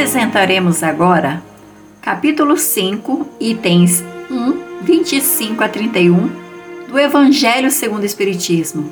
[0.00, 1.42] Apresentaremos agora
[2.00, 6.30] capítulo 5, itens 1, 25 a 31
[6.88, 8.90] do Evangelho segundo o Espiritismo.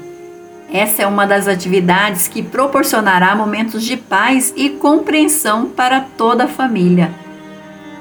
[0.71, 6.49] Essa é uma das atividades que proporcionará momentos de paz e compreensão para toda a
[6.49, 7.11] família.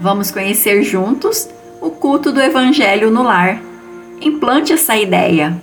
[0.02, 1.50] Vamos conhecer juntos
[1.80, 3.62] o culto do Evangelho no lar.
[4.20, 5.56] Implante essa ideia.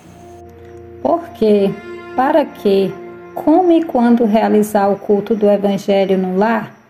[1.03, 1.71] Por quê?
[2.17, 2.91] Para quê?
[3.35, 6.84] Como e quando realizar o culto do Evangelho no lar?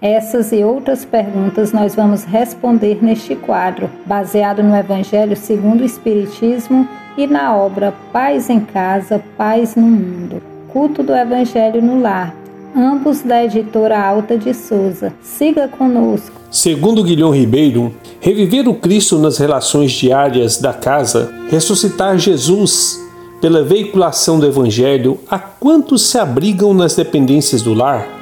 [0.00, 6.86] Essas e outras perguntas nós vamos responder neste quadro, baseado no Evangelho segundo o Espiritismo
[7.16, 10.40] e na obra Paz em Casa, Paz no Mundo.
[10.68, 12.32] Culto do Evangelho no Lar,
[12.76, 15.12] ambos da editora Alta de Souza.
[15.20, 16.30] Siga conosco.
[16.48, 23.04] Segundo Guilhom Ribeiro, reviver o Cristo nas relações diárias da casa, ressuscitar Jesus
[23.40, 28.17] pela veiculação do Evangelho a quantos se abrigam nas dependências do lar,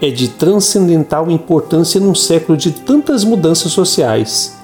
[0.00, 4.56] é de transcendental importância num século de tantas mudanças sociais.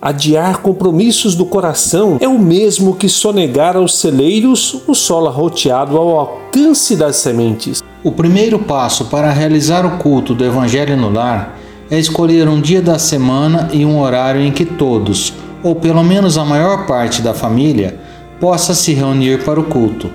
[0.00, 6.18] Adiar compromissos do coração é o mesmo que sonegar aos celeiros o solo arroteado ao
[6.18, 7.82] alcance das sementes.
[8.02, 11.58] O primeiro passo para realizar o culto do Evangelho no lar
[11.90, 16.36] é escolher um dia da semana e um horário em que todos, ou pelo menos
[16.36, 17.98] a maior parte da família,
[18.38, 20.10] possa se reunir para o culto,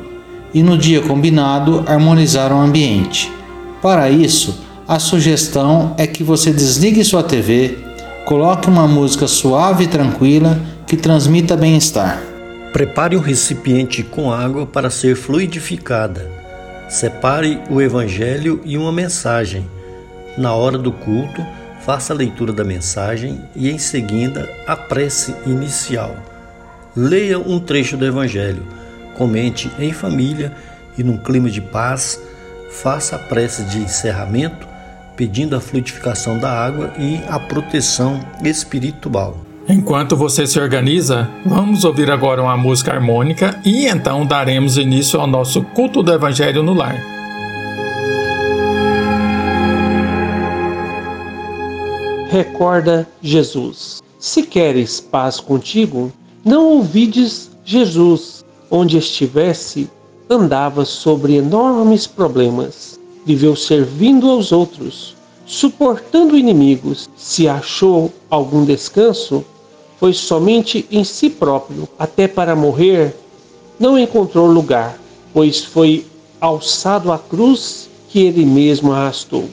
[0.53, 3.38] e no dia combinado harmonizar o ambiente.
[3.81, 7.77] Para isso, a sugestão é que você desligue sua TV,
[8.25, 12.21] coloque uma música suave e tranquila que transmita bem-estar.
[12.73, 16.29] Prepare um recipiente com água para ser fluidificada.
[16.89, 19.65] Separe o Evangelho e uma mensagem.
[20.37, 21.45] Na hora do culto,
[21.85, 26.17] faça a leitura da mensagem e, em seguida, a prece inicial.
[26.93, 28.63] Leia um trecho do Evangelho,
[29.15, 30.51] comente em família
[30.97, 32.19] e, num clima de paz,
[32.69, 34.67] faça a prece de encerramento,
[35.15, 39.37] pedindo a fluidificação da água e a proteção espiritual.
[39.67, 45.27] Enquanto você se organiza, vamos ouvir agora uma música harmônica e então daremos início ao
[45.27, 46.99] nosso culto do Evangelho no lar.
[52.29, 54.01] Recorda Jesus.
[54.19, 56.11] Se queres paz contigo,
[56.43, 58.45] não ouvides Jesus.
[58.71, 59.89] Onde estivesse,
[60.29, 62.99] andava sobre enormes problemas.
[63.25, 67.09] Viveu servindo aos outros, suportando inimigos.
[67.17, 69.43] Se achou algum descanso,
[69.99, 71.87] foi somente em si próprio.
[71.97, 73.15] Até para morrer,
[73.79, 74.99] não encontrou lugar,
[75.33, 76.05] pois foi
[76.39, 79.45] alçado à cruz que ele mesmo arrastou.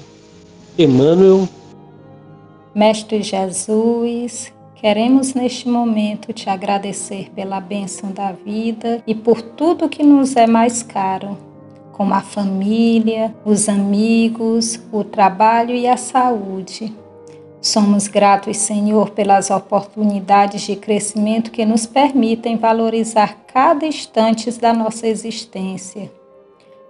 [0.79, 1.49] Emmanuel.
[2.75, 4.53] Mestre Jesus,
[4.87, 10.47] Queremos neste momento te agradecer pela bênção da vida e por tudo que nos é
[10.47, 11.37] mais caro,
[11.91, 16.95] como a família, os amigos, o trabalho e a saúde.
[17.61, 25.09] Somos gratos, Senhor, pelas oportunidades de crescimento que nos permitem valorizar cada instante da nossa
[25.09, 26.13] existência.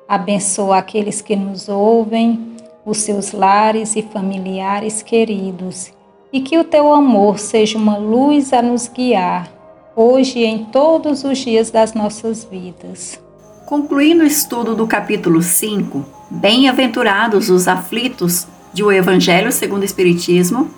[0.07, 5.96] Abençoa aqueles que nos ouvem, os seus lares e familiares queridos
[6.33, 9.51] e que o teu amor seja uma luz a nos guiar,
[9.95, 13.21] hoje e em todos os dias das nossas vidas.
[13.67, 20.69] Concluindo o estudo do capítulo 5, Bem-aventurados os aflitos de O Evangelho segundo o Espiritismo,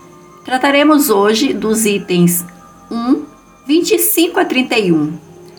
[0.45, 2.45] trataremos hoje dos itens
[2.91, 3.25] 1,
[3.67, 5.15] 25 a 31,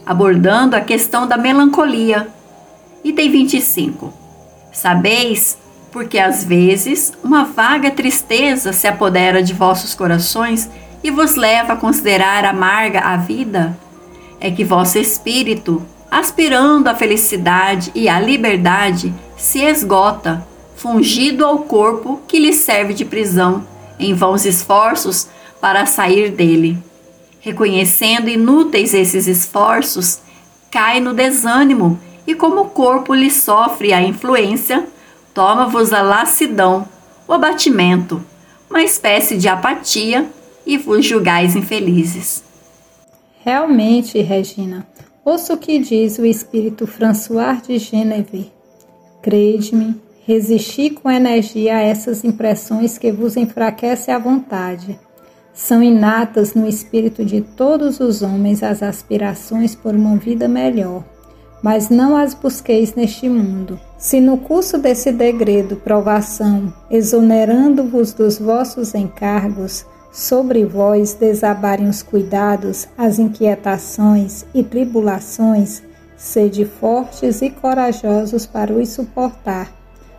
[0.05, 2.27] abordando a questão da melancolia.
[3.03, 4.13] Item 25.
[4.71, 5.57] Sabeis
[5.91, 10.69] porque às vezes uma vaga tristeza se apodera de vossos corações
[11.03, 13.77] e vos leva a considerar amarga a vida?
[14.39, 20.45] É que vosso espírito, aspirando à felicidade e à liberdade, se esgota,
[20.75, 23.65] fungido ao corpo que lhe serve de prisão,
[23.99, 25.27] em vãos esforços
[25.59, 26.77] para sair dele.
[27.41, 30.19] Reconhecendo inúteis esses esforços,
[30.71, 34.87] cai no desânimo e, como o corpo lhe sofre a influência,
[35.39, 36.85] toma-vos a lassidão,
[37.25, 38.21] o abatimento,
[38.69, 40.29] uma espécie de apatia,
[40.65, 42.43] e vos julgais infelizes.
[43.39, 44.85] Realmente, Regina,
[45.23, 48.51] ouço o que diz o espírito François de Geneve.
[49.21, 49.95] Crede-me,
[50.27, 54.99] resisti com energia a essas impressões que vos enfraquecem a vontade.
[55.53, 61.01] São inatas no espírito de todos os homens as aspirações por uma vida melhor
[61.61, 63.79] mas não as busqueis neste mundo.
[63.97, 72.87] Se no curso desse degredo provação, exonerando-vos dos vossos encargos, sobre vós desabarem os cuidados,
[72.97, 75.83] as inquietações e tribulações,
[76.17, 79.71] sede fortes e corajosos para os suportar.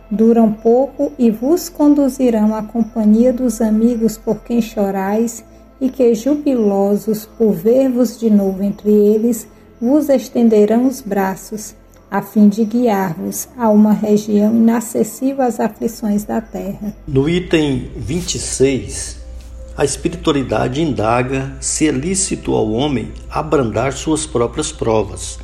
[0.09, 5.43] duram pouco e vos conduzirão à companhia dos amigos por quem chorais,
[5.79, 9.47] e que, jubilosos por ver-vos de novo entre eles,
[9.81, 11.73] vos estenderão os braços,
[12.09, 16.95] a fim de guiar-vos a uma região inacessível às aflições da terra.
[17.07, 19.19] No item 26,
[19.75, 25.39] a espiritualidade indaga se é lícito ao homem abrandar suas próprias provas.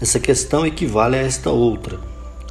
[0.00, 1.98] Essa questão equivale a esta outra.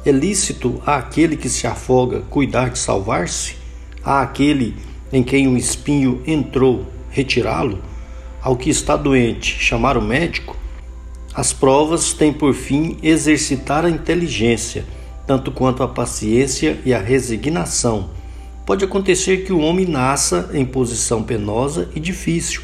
[0.06, 3.56] É lícito àquele que se afoga cuidar de salvar-se?
[4.04, 4.76] A aquele
[5.12, 7.80] em quem um espinho entrou retirá-lo?
[8.42, 10.63] Ao que está doente chamar o médico?
[11.34, 14.84] As provas têm por fim exercitar a inteligência,
[15.26, 18.10] tanto quanto a paciência e a resignação.
[18.64, 22.62] Pode acontecer que o homem nasça em posição penosa e difícil,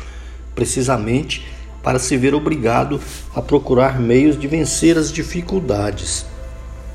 [0.54, 1.44] precisamente
[1.82, 3.00] para se ver obrigado
[3.34, 6.24] a procurar meios de vencer as dificuldades.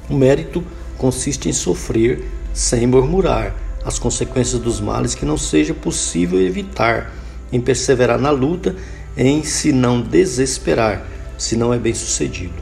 [0.09, 0.63] O mérito
[0.97, 2.23] consiste em sofrer
[2.53, 7.11] sem murmurar as consequências dos males que não seja possível evitar,
[7.51, 8.77] em perseverar na luta,
[9.17, 12.53] em se não desesperar se não é bem sucedido.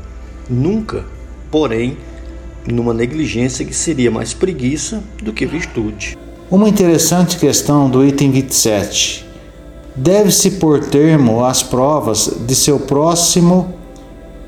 [0.50, 1.06] Nunca,
[1.52, 1.98] porém,
[2.66, 6.18] numa negligência que seria mais preguiça do que virtude.
[6.50, 9.26] Uma interessante questão do item 27.
[9.96, 13.74] Deve-se pôr termo às provas de seu próximo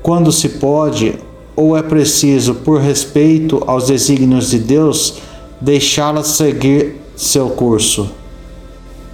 [0.02, 1.18] quando se pode,
[1.54, 5.14] ou é preciso, por respeito aos desígnios de Deus,
[5.60, 8.10] deixá-las seguir seu curso?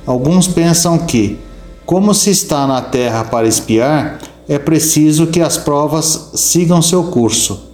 [0.05, 1.38] Alguns pensam que,
[1.87, 4.19] como se está na terra para espiar,
[4.49, 7.71] é preciso que as provas sigam seu curso.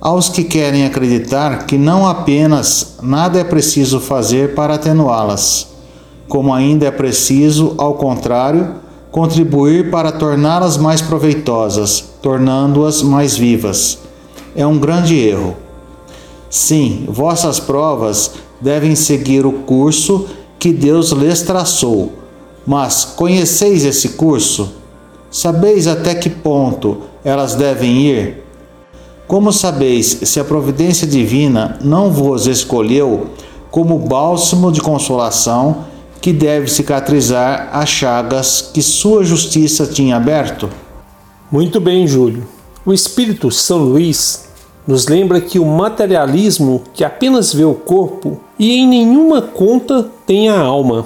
[0.00, 5.68] Aos que querem acreditar que não apenas nada é preciso fazer para atenuá-las,
[6.28, 8.74] como ainda é preciso, ao contrário,
[9.10, 13.98] contribuir para torná-las mais proveitosas, tornando-as mais vivas.
[14.56, 15.56] É um grande erro.
[16.50, 20.26] Sim, vossas provas devem seguir o curso
[20.58, 22.12] que Deus lhes traçou.
[22.66, 24.83] Mas conheceis esse curso?
[25.34, 28.44] Sabeis até que ponto elas devem ir?
[29.26, 33.30] Como sabeis se a providência divina não vos escolheu
[33.68, 35.86] como bálsamo de consolação
[36.20, 40.70] que deve cicatrizar as chagas que sua justiça tinha aberto?
[41.50, 42.46] Muito bem, Júlio.
[42.86, 44.48] O Espírito São Luís
[44.86, 50.48] nos lembra que o materialismo que apenas vê o corpo e em nenhuma conta tem
[50.48, 51.04] a alma.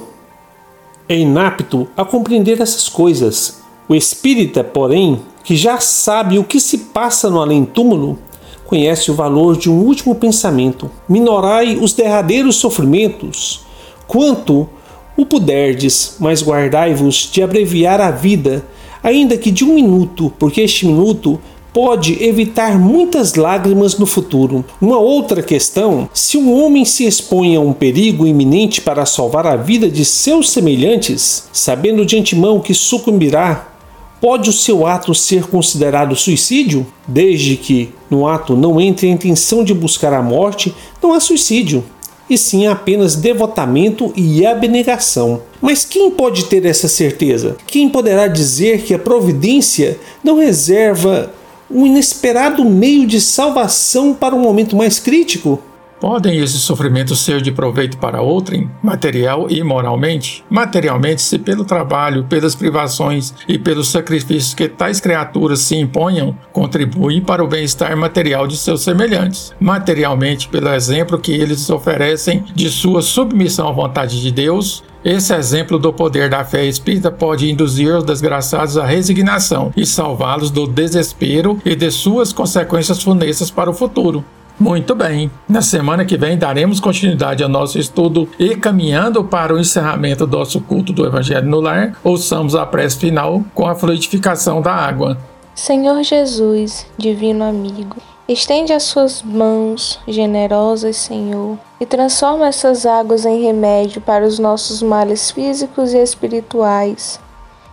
[1.09, 6.79] É inapto a compreender essas coisas o espírita, porém, que já sabe o que se
[6.79, 8.19] passa no além-túmulo,
[8.67, 10.91] conhece o valor de um último pensamento.
[11.09, 13.63] Minorai os derradeiros sofrimentos,
[14.07, 14.69] quanto
[15.17, 18.65] o puderdes, mas guardai-vos de abreviar a vida,
[19.03, 21.41] ainda que de um minuto, porque este minuto
[21.73, 24.65] pode evitar muitas lágrimas no futuro.
[24.81, 29.57] Uma outra questão: se um homem se expõe a um perigo iminente para salvar a
[29.57, 33.78] vida de seus semelhantes, sabendo de antemão que sucumbirá,
[34.21, 36.85] Pode o seu ato ser considerado suicídio?
[37.07, 41.85] Desde que no ato não entre a intenção de buscar a morte, não há suicídio,
[42.29, 45.43] e sim apenas devotamento e abnegação.
[45.61, 47.57] Mas quem pode ter essa certeza?
[47.67, 51.33] Quem poderá dizer que a providência não reserva
[51.71, 55.61] um inesperado meio de salvação para um momento mais crítico?
[56.01, 60.45] Podem esses sofrimentos ser de proveito para outrem, material e moralmente?
[60.49, 67.21] Materialmente, se pelo trabalho, pelas privações e pelos sacrifícios que tais criaturas se imponham, contribuem
[67.21, 69.53] para o bem-estar material de seus semelhantes.
[69.59, 75.81] Materialmente, pelo exemplo que eles oferecem de sua submissão à vontade de Deus, esse exemplo
[75.81, 81.61] do poder da fé espírita pode induzir os desgraçados à resignação e salvá-los do desespero
[81.65, 84.25] e de suas consequências funestas para o futuro.
[84.59, 85.31] Muito bem.
[85.49, 90.37] Na semana que vem daremos continuidade ao nosso estudo e caminhando para o encerramento do
[90.37, 95.17] nosso culto do Evangelho no Lar, ouçamos a prece final com a fluidificação da água.
[95.55, 97.99] Senhor Jesus, divino amigo,
[98.29, 104.83] estende as suas mãos generosas, Senhor, e transforma essas águas em remédio para os nossos
[104.83, 107.21] males físicos e espirituais.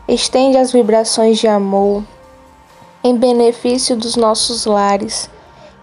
[0.07, 2.03] Estende as vibrações de amor
[3.03, 5.33] em benefício dos nossos lares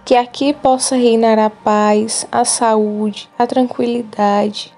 [0.05, 4.75] que aqui possa reinar a paz, a saúde, a tranquilidade.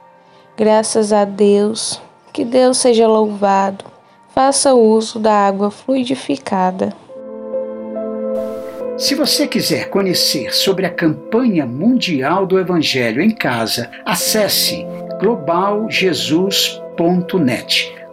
[0.57, 2.01] Graças a Deus,
[2.33, 3.85] que Deus seja louvado.
[4.35, 6.95] Faça uso da água fluidificada.
[8.97, 14.85] Se você quiser conhecer sobre a campanha mundial do Evangelho em casa, acesse
[15.21, 17.94] globaljesus.net